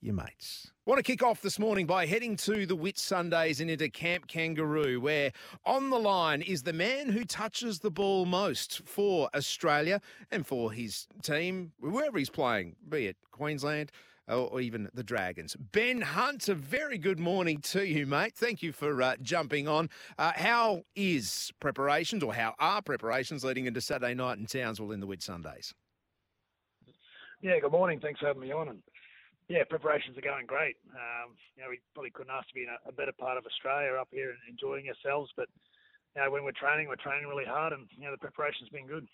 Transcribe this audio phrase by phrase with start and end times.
[0.00, 0.72] your mates.
[0.84, 4.28] Want to kick off this morning by heading to the Whit Sundays and into Camp
[4.28, 5.32] Kangaroo, where
[5.64, 10.00] on the line is the man who touches the ball most for Australia
[10.30, 13.90] and for his team, wherever he's playing, be it Queensland
[14.28, 15.56] or even the Dragons.
[15.56, 18.34] Ben Hunt, a very good morning to you, mate.
[18.34, 19.88] Thank you for uh, jumping on.
[20.18, 25.00] Uh, how is preparations, or how are preparations leading into Saturday night in Townsville in
[25.00, 25.74] the Whit Sundays?
[27.40, 28.00] Yeah, good morning.
[28.00, 28.82] Thanks for having me on.
[29.48, 30.76] Yeah, preparations are going great.
[30.90, 33.46] Um, you know, we probably couldn't ask to be in a, a, better part of
[33.46, 35.30] Australia up here and enjoying ourselves.
[35.36, 35.46] But
[36.16, 38.86] you know, when we're training, we're training really hard, and you know, the preparation's been
[38.86, 39.06] good.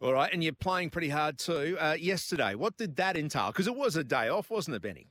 [0.00, 1.76] All right, and you're playing pretty hard too.
[1.78, 3.48] Uh, yesterday, what did that entail?
[3.48, 5.08] Because it was a day off, wasn't it, Benny?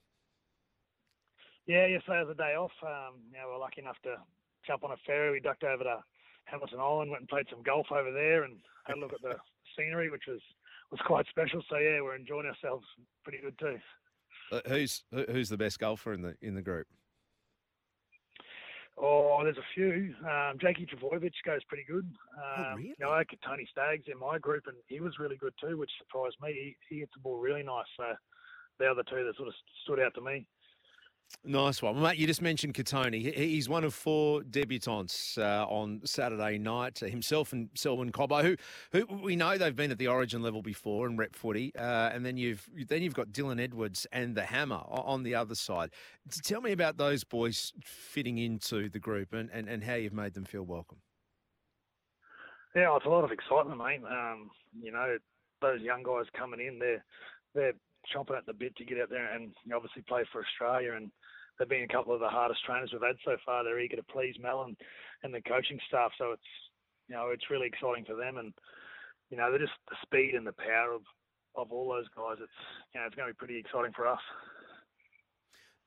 [1.68, 2.74] Yeah, yesterday was a day off.
[2.82, 4.16] Um, you know, we're lucky enough to
[4.66, 5.32] jump on a ferry.
[5.32, 6.04] We ducked over to
[6.46, 9.36] Hamilton Island, went and played some golf over there, and had a look at the
[9.78, 10.42] scenery, which was
[10.90, 11.62] was quite special.
[11.70, 12.86] So yeah, we're enjoying ourselves
[13.24, 13.78] pretty good too.
[14.52, 16.88] Uh, who's who's the best golfer in the in the group?
[19.02, 20.14] Oh, there's a few.
[20.30, 22.04] Um, Jakey Trbojevic goes pretty good.
[22.36, 22.88] Um, oh, really?
[22.90, 25.92] You know, I Tony Staggs in my group, and he was really good too, which
[25.98, 26.76] surprised me.
[26.90, 27.86] He, he hits the ball really nice.
[27.96, 28.04] So
[28.80, 30.46] the other two that sort of stood out to me.
[31.46, 31.96] Nice one.
[31.96, 33.34] Well, mate, you just mentioned Kotoni.
[33.34, 37.00] He's one of four debutants uh, on Saturday night.
[37.00, 38.56] Himself and Selwyn Cobbo, who,
[38.92, 41.72] who we know they've been at the Origin level before and rep footy.
[41.78, 45.56] Uh, and then you've then you've got Dylan Edwards and the Hammer on the other
[45.56, 45.92] side.
[46.44, 50.34] Tell me about those boys fitting into the group and, and, and how you've made
[50.34, 50.98] them feel welcome.
[52.76, 54.02] Yeah, it's a lot of excitement, mate.
[54.04, 55.18] Um, you know,
[55.62, 57.04] those young guys coming in, they're
[57.56, 57.74] they're
[58.14, 60.94] chomping at the bit to get out there and obviously play for Australia.
[60.94, 61.12] And
[61.58, 63.64] they've been a couple of the hardest trainers we've had so far.
[63.64, 64.78] They're eager to please Mal and,
[65.24, 66.12] and the coaching staff.
[66.18, 66.52] So it's
[67.08, 68.38] you know it's really exciting for them.
[68.38, 68.54] And
[69.30, 71.02] you know they're just the speed and the power of
[71.56, 72.38] of all those guys.
[72.42, 72.60] It's
[72.94, 74.22] you know it's going to be pretty exciting for us.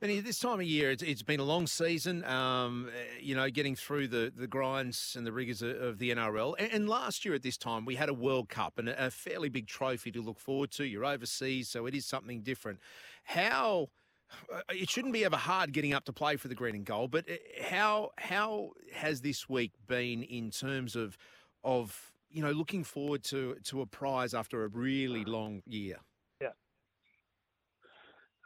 [0.02, 2.90] Benny, this time of year, it's, it's been a long season, um,
[3.20, 6.56] you know, getting through the, the grinds and the rigours of the NRL.
[6.58, 9.10] And, and, last year at this time, we had a World Cup and a, a
[9.12, 10.84] fairly big trophy to look forward to.
[10.84, 12.80] You're overseas, so it is something different.
[13.22, 13.90] How
[14.52, 17.12] uh, it shouldn't be ever hard getting up to play for the green and gold,
[17.12, 21.16] but uh, how how has this week been in terms of
[21.62, 25.98] of you know looking forward to to a prize after a really long year?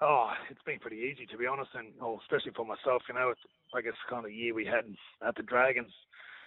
[0.02, 3.02] Oh, it's been pretty easy to be honest, and well, especially for myself.
[3.08, 3.40] You know, it's
[3.74, 4.84] I guess kind of year we had
[5.26, 5.92] at the Dragons.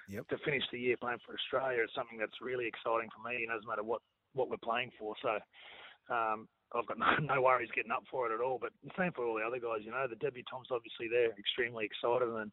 [0.09, 0.27] Yep.
[0.29, 3.49] To finish the year playing for Australia is something that's really exciting for me, and
[3.49, 4.01] doesn't matter what
[4.33, 5.15] what we're playing for.
[5.21, 5.37] So
[6.13, 8.57] um, I've got no, no worries getting up for it at all.
[8.61, 9.81] But the same for all the other guys.
[9.81, 12.51] You know, the debutants obviously they're extremely excited, and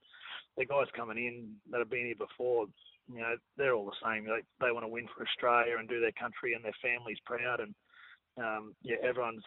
[0.57, 2.67] the guys coming in that have been here before,
[3.13, 4.25] you know, they're all the same.
[4.25, 7.61] They they want to win for Australia and do their country and their families proud,
[7.61, 7.77] and
[8.41, 9.45] um, yeah, everyone's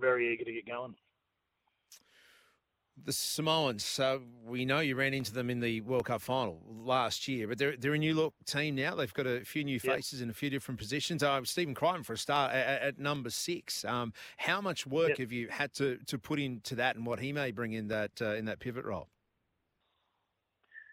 [0.00, 0.94] very eager to get going.
[3.04, 7.28] The Samoans, so we know you ran into them in the World Cup final last
[7.28, 8.96] year, but they're, they're a new look team now.
[8.96, 10.24] They've got a few new faces yep.
[10.24, 11.22] in a few different positions.
[11.22, 13.84] Uh, Stephen Crichton, for a start, at, at number six.
[13.84, 15.18] Um, how much work yep.
[15.18, 18.10] have you had to, to put into that and what he may bring in that
[18.20, 19.08] uh, in that pivot role?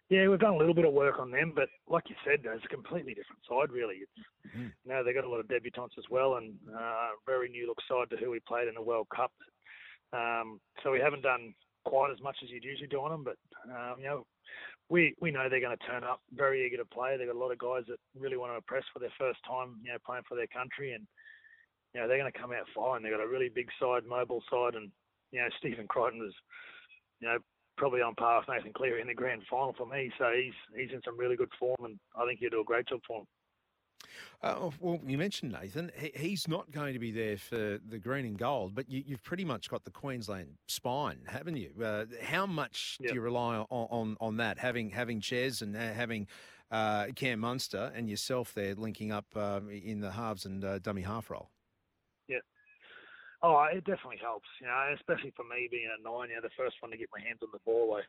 [0.10, 2.66] Yeah, we've done a little bit of work on them, but like you said, it's
[2.66, 4.06] a completely different side, really.
[4.06, 4.72] It's, mm.
[4.86, 7.80] You know, they've got a lot of debutants as well, and uh, very new look
[7.90, 9.32] side to who we played in the World Cup.
[10.14, 11.56] Um, so we haven't done
[11.86, 13.38] quite as much as you'd usually do on them, but
[13.72, 14.26] um, you know,
[14.90, 17.18] we we know they're going to turn up, very eager to play.
[17.18, 19.82] They've got a lot of guys that really want to impress for their first time,
[19.84, 21.08] you know, playing for their country, and
[21.94, 23.02] you know they're going to come out fine.
[23.02, 24.92] They've got a really big side, mobile side, and
[25.32, 26.36] you know Stephen Crichton is,
[27.22, 27.38] you know,
[27.78, 30.12] probably on par with Nathan Cleary in the grand final for me.
[30.18, 32.88] So he's he's in some really good form, and I think he'll do a great
[32.88, 33.28] job for him.
[34.42, 35.92] Uh, well, you mentioned Nathan.
[35.96, 39.24] He, he's not going to be there for the green and gold, but you, have
[39.24, 41.72] pretty much got the Queensland spine, haven't you?
[41.84, 43.10] Uh, how much yep.
[43.10, 44.58] do you rely on, on, on that?
[44.58, 46.28] Having having Ches and having
[46.72, 51.02] uh, Cam Munster and yourself there linking up um, in the halves and uh, dummy
[51.02, 51.50] half role.
[53.46, 56.58] Oh, it definitely helps, you know, especially for me being a nine, you know, the
[56.58, 57.94] first one to get my hands on the ball.
[57.94, 58.02] I,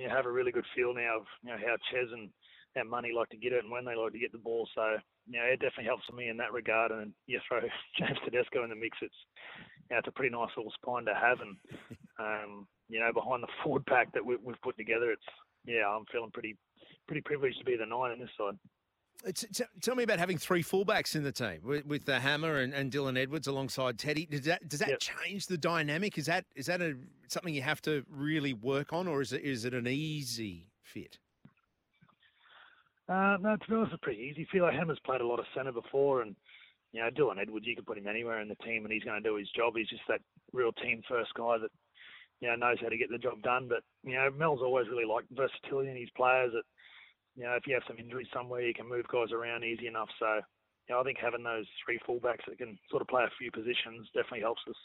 [0.00, 2.32] you know, have a really good feel now of, you know, how Ches and
[2.72, 4.64] how Money like to get it and when they like to get the ball.
[4.74, 4.96] So,
[5.28, 6.88] you know, it definitely helps me in that regard.
[6.90, 7.60] And you throw
[8.00, 9.20] James Tedesco in the mix, it's,
[9.60, 11.44] you know, it's a pretty nice little spine to have.
[11.44, 11.52] And,
[12.16, 15.28] um, you know, behind the forward pack that we, we've put together, it's,
[15.68, 16.56] yeah, I'm feeling pretty,
[17.12, 18.56] pretty privileged to be the nine in this side.
[19.34, 22.74] T- tell me about having three fullbacks in the team with, with the Hammer and,
[22.74, 24.26] and Dylan Edwards alongside Teddy.
[24.26, 24.98] Does that does that Yep.
[24.98, 26.18] change the dynamic?
[26.18, 26.96] Is that is that a
[27.28, 31.18] something you have to really work on, or is it is it an easy fit?
[33.08, 34.46] Uh, no, to be honest, it's pretty easy.
[34.50, 36.34] feel like Hammer's played a lot of centre before, and
[36.92, 39.22] you know, Dylan Edwards, you can put him anywhere in the team, and he's going
[39.22, 39.74] to do his job.
[39.76, 40.20] He's just that
[40.52, 41.70] real team first guy that
[42.40, 43.68] you know knows how to get the job done.
[43.68, 46.52] But you know, Mal's always really liked versatility in his players.
[46.54, 46.64] That
[47.36, 50.08] you know, if you have some injury somewhere, you can move guys around easy enough.
[50.18, 50.40] So,
[50.88, 53.50] you know, I think having those three fullbacks that can sort of play a few
[53.50, 54.76] positions definitely helps us.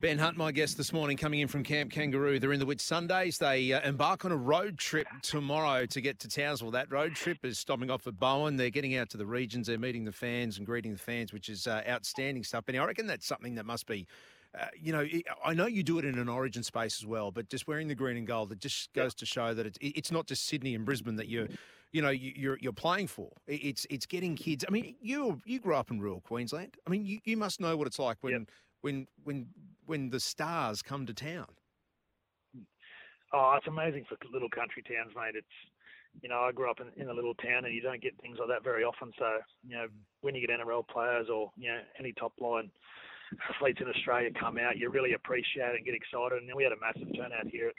[0.00, 2.38] Ben Hunt, my guest this morning, coming in from Camp Kangaroo.
[2.38, 3.36] They're in the Whit Sundays.
[3.36, 6.70] They uh, embark on a road trip tomorrow to get to Townsville.
[6.70, 8.56] That road trip is stopping off at Bowen.
[8.56, 9.66] They're getting out to the regions.
[9.66, 12.62] They're meeting the fans and greeting the fans, which is uh, outstanding stuff.
[12.68, 14.06] And I reckon that's something that must be,
[14.56, 15.06] uh, you know,
[15.44, 17.94] I know you do it in an origin space as well, but just wearing the
[17.94, 20.84] green and gold, it just goes to show that it's, it's not just Sydney and
[20.84, 21.48] Brisbane that you're,
[21.92, 23.30] you know, you- you're you're playing for.
[23.46, 24.64] It's it's getting kids.
[24.66, 26.76] I mean, you you grew up in rural Queensland.
[26.86, 28.50] I mean, you, you must know what it's like when Yep.
[28.80, 29.48] when when
[29.86, 31.46] when the stars come to town.
[33.32, 35.36] Oh, it's amazing for little country towns, mate.
[35.36, 35.46] It's
[36.22, 38.38] you know, I grew up in, in a little town, and you don't get things
[38.40, 39.12] like that very often.
[39.18, 39.86] So, you know,
[40.22, 42.70] when you get NRL players or you know any top line
[43.48, 46.42] athletes in Australia come out, you really appreciate it and get excited.
[46.42, 47.72] And we had a massive turnout here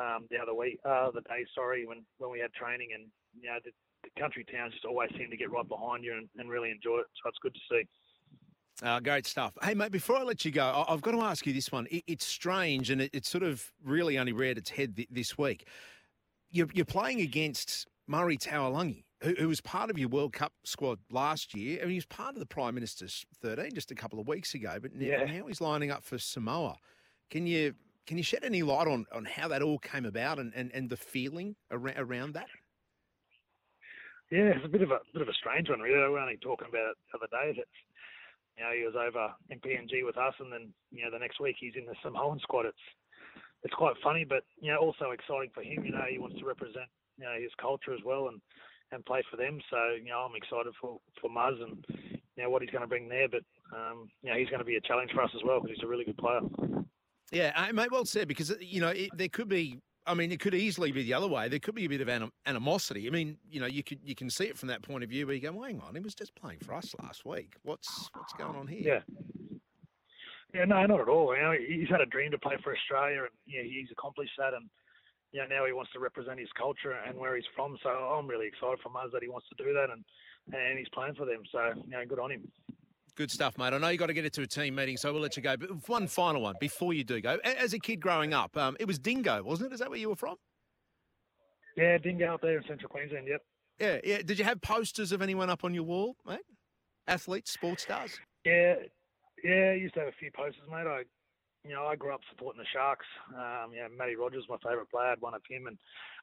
[0.00, 3.04] um, the other week, uh, the day, sorry, when when we had training, and
[3.40, 3.70] you know, the,
[4.04, 6.98] the country towns just always seem to get right behind you and, and really enjoy
[7.00, 7.06] it.
[7.22, 7.88] So it's good to see.
[8.82, 9.52] Uh, great stuff.
[9.62, 11.86] Hey, mate, before I let you go, I- I've got to ask you this one.
[11.90, 15.36] It, it's strange and it, it's sort of really only reared its head th- this
[15.36, 15.66] week.
[16.50, 20.98] You're, you're playing against Murray Taulagi, who, who was part of your World Cup squad
[21.10, 21.78] last year.
[21.80, 24.54] I mean, he was part of the Prime Minister's 13 just a couple of weeks
[24.54, 25.24] ago, but now, Yeah.
[25.24, 26.76] now he's lining up for Samoa.
[27.30, 27.74] Can you
[28.06, 30.90] can you shed any light on, on how that all came about and, and, and
[30.90, 32.48] the feeling around, around that?
[34.30, 35.98] Yeah, it's a bit of a bit of a strange one, really.
[35.98, 37.66] We were only talking about it the other day that
[38.56, 41.40] you know he was over in PNG with us, and then you know the next
[41.40, 42.66] week he's in the Samoan squad.
[42.66, 42.86] It's
[43.62, 45.84] it's quite funny, but you know also exciting for him.
[45.84, 46.86] You know he wants to represent
[47.18, 48.40] you know his culture as well and
[48.92, 49.60] and play for them.
[49.70, 51.84] So you know I'm excited for for Muzz and
[52.36, 53.28] you know what he's going to bring there.
[53.28, 53.42] But
[53.76, 55.84] um, you know he's going to be a challenge for us as well because he's
[55.84, 56.40] a really good player.
[57.32, 58.28] Yeah, mate, well said.
[58.28, 59.78] Because you know it, there could be.
[60.06, 61.48] I mean, it could easily be the other way.
[61.48, 63.06] There could be a bit of anim- animosity.
[63.06, 65.26] I mean, you know, you could you can see it from that point of view
[65.26, 67.54] where you go, well, "Hang on, he was just playing for us last week.
[67.62, 69.26] What's what's going on here?" Yeah.
[70.52, 71.34] Yeah, no, not at all.
[71.36, 74.52] You know, he's had a dream to play for Australia, and yeah, he's accomplished that.
[74.52, 74.68] And
[75.32, 77.76] yeah, now he wants to represent his culture and where he's from.
[77.82, 80.04] So I'm really excited for Muzz that he wants to do that, and
[80.52, 81.42] and he's playing for them.
[81.52, 82.50] So you know, good on him.
[83.16, 83.72] Good stuff, mate.
[83.72, 85.42] I know you got to get it to a team meeting, so we'll let you
[85.42, 85.56] go.
[85.56, 87.38] But one final one before you do go.
[87.44, 89.74] As a kid growing up, um, it was Dingo, wasn't it?
[89.74, 90.36] Is that where you were from?
[91.76, 93.26] Yeah, Dingo up there in Central Queensland.
[93.28, 93.42] Yep.
[93.80, 94.22] Yeah, yeah.
[94.22, 96.40] Did you have posters of anyone up on your wall, mate?
[97.06, 98.18] Athletes, sports stars?
[98.44, 98.74] Yeah,
[99.42, 99.70] yeah.
[99.72, 100.86] I used to have a few posters, mate.
[100.86, 101.02] I,
[101.64, 103.06] you know, I grew up supporting the Sharks.
[103.36, 105.76] Um, yeah, Matty Rogers, my favourite player, I had one of him, and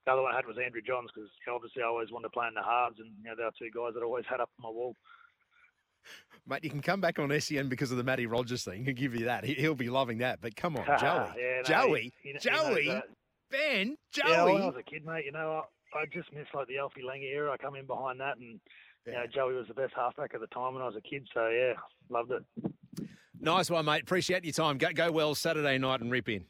[0.05, 2.47] the other one I had was Andrew Johns because obviously I always wanted to play
[2.47, 4.49] in the halves, and you know, they were two guys that I always had up
[4.59, 4.95] on my wall.
[6.47, 8.85] Mate, you can come back on SEN because of the Matty Rogers thing.
[8.85, 9.43] He'll give you that.
[9.43, 10.39] He- He'll be loving that.
[10.41, 11.33] But come on, Joey.
[11.37, 12.01] yeah, no, Joey.
[12.23, 12.87] he- he- he Joey.
[12.87, 13.03] that.
[13.51, 14.29] Ben, Joey.
[14.31, 15.63] Yeah, when I was a kid, mate, you know,
[15.93, 17.51] I, I just miss like the Alfie Langer era.
[17.51, 18.59] I come in behind that, and
[19.05, 21.27] you know, Joey was the best halfback at the time when I was a kid.
[21.33, 21.73] So yeah,
[22.09, 22.66] loved it.
[23.39, 24.01] Nice one, mate.
[24.01, 24.77] Appreciate your time.
[24.77, 26.45] Go, go well Saturday night and rip in.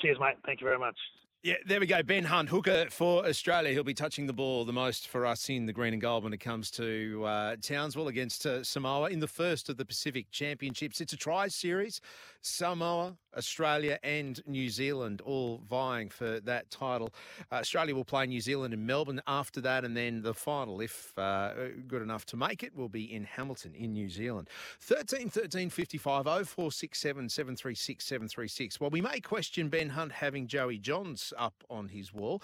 [0.00, 0.36] Cheers, mate.
[0.44, 0.96] Thank you very much.
[1.42, 2.02] Yeah, there we go.
[2.02, 3.72] Ben Hunt, hooker for Australia.
[3.72, 6.32] He'll be touching the ball the most for us in the green and gold when
[6.32, 11.00] it comes to uh, Townsville against uh, Samoa in the first of the Pacific Championships.
[11.00, 12.00] It's a tri series.
[12.40, 17.12] Samoa, Australia, and New Zealand all vying for that title.
[17.52, 21.12] Uh, Australia will play New Zealand in Melbourne after that, and then the final, if
[21.18, 21.52] uh,
[21.86, 24.48] good enough to make it, will be in Hamilton in New Zealand.
[24.80, 28.80] 13 13 55 0467 736 736.
[28.80, 32.42] Well, we may question Ben Hunt having Joey Johns up on his wall.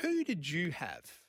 [0.00, 1.20] Who did you have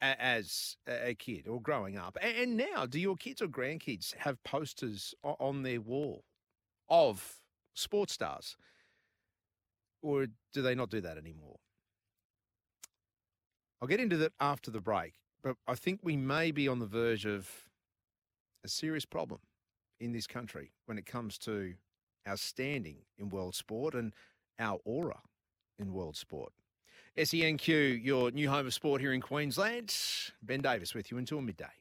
[0.00, 2.16] as a a kid or growing up?
[2.20, 6.24] And now, do your kids or grandkids have posters on their wall
[6.88, 7.40] of
[7.76, 8.56] sports stars?
[10.02, 11.58] Or do they not do that anymore?
[13.80, 16.86] I'll get into that after the break, but I think we may be on the
[16.86, 17.48] verge of
[18.64, 19.40] a serious problem
[20.00, 21.74] in this country when it comes to
[22.26, 24.12] our standing in world sport and
[24.58, 25.20] our aura
[25.78, 26.52] in world sport.
[27.16, 29.94] SENQ, your new home of sport here in Queensland.
[30.42, 31.76] Ben Davis with you until midday.